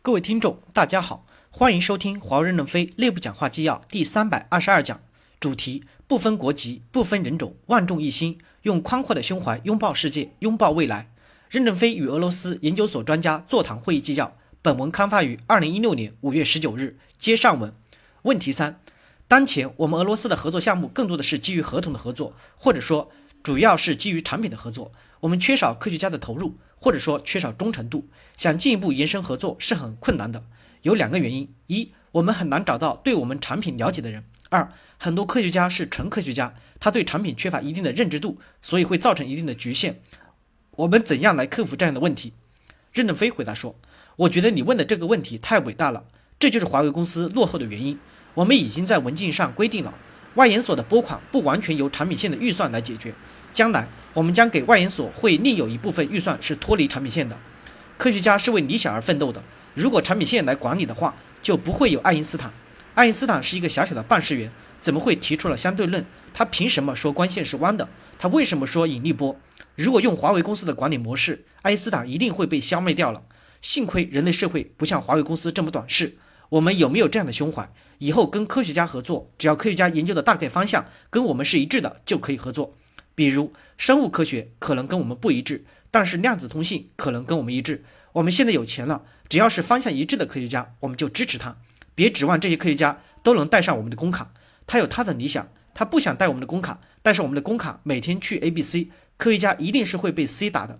[0.00, 5.00] 各位听众，大家好，欢迎收听华为任正非内部讲话纪要第三百二十二讲，
[5.38, 11.10] 主题不分国籍、不分人种，万众一心，用宽阔的胸怀拥抱世界，拥抱未来。
[11.50, 14.34] 任正非与俄罗斯研究所专家座谈会议纪要。
[14.62, 16.96] 本文刊发于二零一六年五月十九日。
[17.18, 17.74] 接上文。
[18.22, 18.80] 问题三：
[19.26, 23.10] 当前我们俄罗斯的合作项目更多的是基于合同的合作，或者说
[23.42, 24.92] 主要是基于产品的合作。
[25.20, 26.56] 我们缺少科学家的投入。
[26.80, 30.44] 或者说缺少忠诚度，想进一步延伸合作是很困难的。
[30.82, 40.00] 有两个原因：一，我们很难找到对我们产品了解的人；二，很多科学家是纯科学家，他对产品缺乏一定的认知度，所以会造成一定的局限。
[40.72, 42.32] 我们怎样来克服这样的问题？
[42.92, 43.74] 任正非回答说
[44.14, 46.04] ：“我觉得你问的这个问题太伟大了，
[46.38, 47.98] 这就是华为公司落后的原因。
[48.34, 49.92] 我们已经在文件上规定了，
[50.36, 53.12] 外研所的拨款不完全由产品线的预算来解决，
[53.52, 57.38] 将来。”我们将给外研所会另有一部分预算是脱离产品线的。
[57.96, 59.40] 科学家是为理想而奋斗的。
[59.74, 62.52] 如果产品线来管理的话，就不会有爱因斯坦。
[62.94, 64.50] 爱因斯坦是一个小小的办事员，
[64.82, 66.04] 怎么会提出了相对论？
[66.34, 67.88] 他凭什么说光线是弯的？
[68.18, 69.38] 他为什么说引力波？
[69.76, 73.22] 如果用华为公司的管理模式，爱因斯坦一定会被消灭掉了。
[73.62, 76.16] 幸亏人类社会不像华为公司这么短视。
[76.48, 77.70] 我们有没有这样的胸怀？
[77.98, 82.74] 以后跟科学家合作，只要科学家研究的大概方向跟我们是一致的，就可以合作。
[83.18, 87.82] 比如生物科学可能跟我们不一致，但是量子通信可能跟我们一致。
[88.12, 91.56] 我们现在有钱了，只要是方向一致的科学家，我们就支持他。
[91.96, 94.30] 别指望这些科学家都能带上我们的工卡，
[94.68, 100.78] 他有他的理想，他不想带我们的工卡，带上我们的工卡，每天去 A、B、C，科学家一定是会被 C 打的。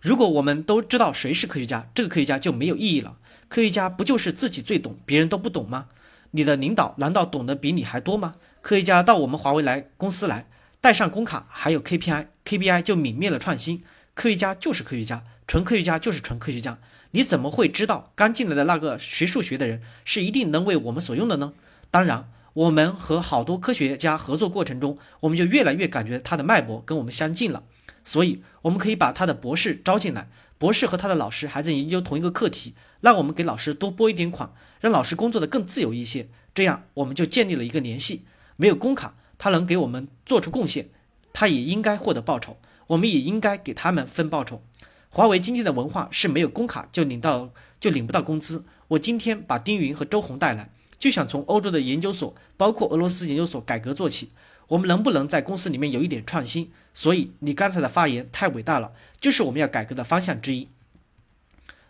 [0.00, 3.18] 如果我们都知道谁是科学家，这个科学家就没有意义了。
[3.50, 5.88] 科学家不就是自己最懂，别人都不懂吗？
[6.30, 8.36] 你的领导难道懂得比你还多吗？
[8.62, 10.46] 科学家到我们华为来公司来。
[10.86, 13.82] 带上工卡还有 KPI，KPI 就泯灭了创新。
[14.14, 16.78] 科学家就是科学家，纯科学家就是纯科学家。
[17.10, 21.54] 你怎么会知道刚进来的那个学数学的人是一定能为我们所用的呢？
[21.90, 27.64] 当然，我们和好多科学家合作过程中，我们就越来越感觉他的脉搏跟我们相近了。
[28.04, 36.28] 所以，我们可以把他的博士招进来，博士和他的老师还在研究同一个课题，让我们给老师多拨一点款，让老师工作的更自由一些。
[36.54, 38.24] 这样，我们就建立了一个联系。
[38.54, 39.14] 没有工卡。
[39.38, 40.88] 他能给我们做出贡献，
[41.32, 42.56] 他也应该获得报酬，
[42.88, 44.62] 我们也应该给他们分报酬。
[45.10, 48.64] 华为今天的文化是没有工卡就领到就领不到工资。
[48.88, 54.30] 我今天把丁云和周红带来，就想从欧洲的研究所，包括俄罗斯研究所改革做起。
[54.68, 56.72] 我们能不能在公司里面有一点创新？
[56.92, 60.68] 所以你刚才的发言太伟大了，就是我们要改革的方向之一。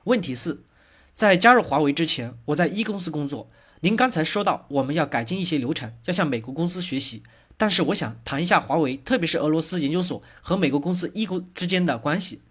[0.05, 0.63] 问题四，
[1.15, 3.51] 在加入华为之前，我在一公司工作。
[3.81, 7.23] 您刚才说到我们要改进一些流程，要向美国公司学习。
[7.59, 12.43] 但是我想谈一下华为，特别是俄罗斯研究所和美国公司一公之间的关系。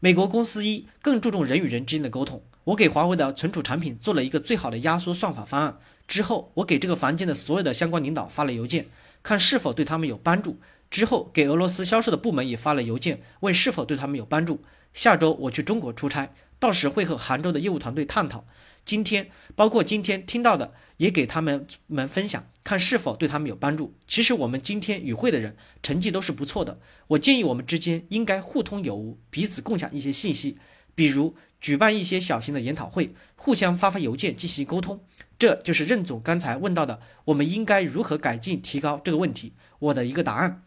[0.00, 2.42] 美国公司一更注重人与人之间的沟通。
[2.64, 5.78] 我给华为的存储产品做了一个最好的压缩算法方案。
[6.08, 8.86] 之后，我给这个房间的所有的相关领导发了邮件，
[9.22, 10.58] 看是否对他们有帮助。
[10.90, 14.62] 之后，给俄罗斯销售的部门也发了邮件，问是否对他们有帮助。
[14.92, 18.44] 下周我去中国出差，到时会和杭州的业务团队探讨。
[18.86, 22.46] 今天，包括今天听到的，也给他们们分享。
[22.62, 23.94] 看是否对他们有帮助。
[24.08, 26.80] 其实我们今天与会的人成绩都是不错的。
[27.08, 30.56] 我建议我们之间应该互通有无，彼此共享一些信息，
[30.94, 35.00] 比如举办一些小型的研讨会，互相发发邮件进行沟通。
[35.38, 39.52] 这就是任总刚才问到的，我们应该如何改进提高这个问题。
[39.78, 40.62] 我的一个答案。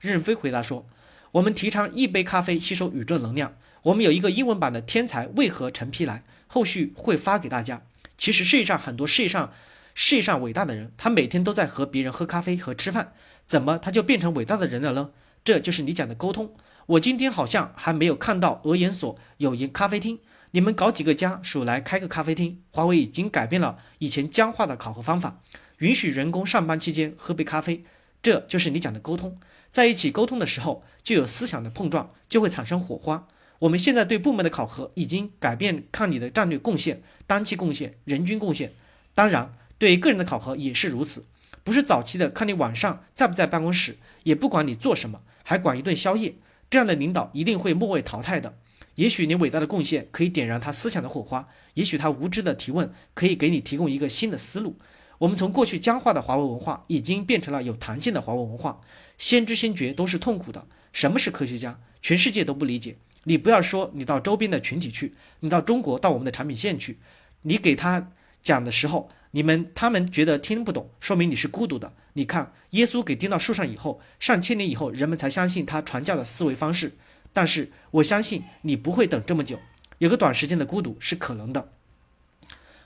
[0.00, 0.86] 任飞回答说
[1.32, 3.56] ：“我们提倡一杯咖啡吸收宇宙能量。
[3.84, 7.82] 我们有一个英文版的《天才为何成批来》，后续会发给大家。
[8.18, 9.52] 其实世界上很多世界上。”
[9.96, 13.12] 世界上伟大的人，他每天都在和别人喝咖啡和吃饭，
[13.46, 15.10] 怎么他就变成伟大的人了呢？
[15.44, 16.52] 这就是你讲的沟通。
[16.86, 20.18] 我今天好像还没有看到俄研所有一咖啡厅，
[20.50, 22.60] 你们搞几个家属来开个咖啡厅。
[22.72, 25.38] 华为已经改变了以前僵化的考核方法，
[25.78, 27.84] 允许员工上班期间喝杯咖啡，
[28.20, 29.38] 这就是你讲的沟通。
[29.70, 33.28] 在一起沟通的时候，就有思想的碰撞，就会产生火花。
[33.60, 38.72] 我们现在对部门的考核已经改变，看你的战略贡献、单期贡献、人均贡献，
[39.14, 39.52] 当然。
[39.76, 41.26] 对个人的考核也是如此，
[41.64, 46.36] 不是早期的看你晚上在不在办公室，也不管你做什么，还管一顿宵夜，
[46.70, 48.56] 这样的领导一定会末位淘汰的。
[48.94, 54.76] 也许你伟大的贡献可以点燃他思想的火花，也许他无知的提问可以给你提供一个新的思路。
[55.18, 58.80] 我们从过去僵化的华为文化，已经变成了有弹性的华为文化。
[59.18, 60.64] 先知先觉都是痛苦的。
[60.92, 61.80] 什么是科学家？
[62.00, 62.96] 全世界都不理解。
[63.24, 66.98] 你不要说你到周边的群体去，你到中国到我们的产品线去，
[67.42, 68.10] 你给他
[68.42, 69.10] 讲的时候。
[69.36, 71.92] 你们他们觉得听不懂，说明你是孤独的。
[72.12, 76.92] 你看，耶稣给钉到树上以后，上千年以后，人们才相信他传教的思维方式。
[77.32, 79.58] 但是我相信你不会等这么久。
[79.98, 81.72] 有个短时间的孤独是可能的。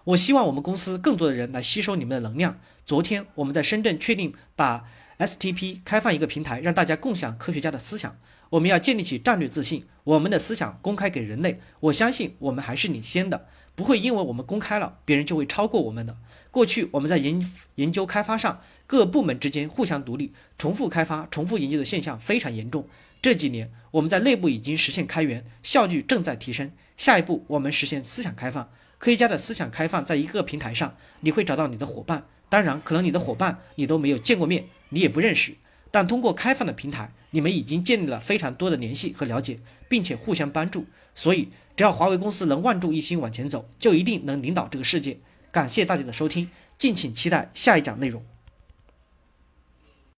[0.04, 2.58] 我希望我们公司更多的人来吸收你们的能量。
[2.86, 4.88] 昨天我们在深圳确定把
[5.18, 8.16] STP 开放一个平台，让大家共享科学家的思想。
[8.50, 11.60] 我们要建立起战略自信，我们的思想公开给人类。
[11.80, 16.16] 我相信我们还是领先的，不会因为我们公开了，别人就会超过我们的。
[16.50, 17.44] 过去我们在研
[17.74, 22.88] 研究开发上，各部门之间互相独立、重复开发、重复研究的现象非常严重。
[23.20, 26.70] 这几年我们在内部已经实现开源，效率正在提升。
[26.96, 28.70] 下一步我们实现思想开放。
[28.96, 32.26] 科学家的思想开放，在一个平台上，你会找到你的伙伴。
[32.48, 35.54] 当然，可能你的伙伴你都没有见过面，你也不认识。
[35.90, 39.58] 但通过开放的平台，你们已经建立了非常多的联系和了解，
[39.88, 40.86] 并且互相帮助。
[41.14, 45.18] 所以，只要华为公司能万众一心往前走，就一定能领导这个世界。
[45.50, 48.22] 感谢大家的收听，敬请期待下一讲内容。